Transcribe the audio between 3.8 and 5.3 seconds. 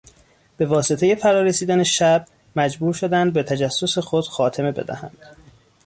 خود خاتمه بدهند.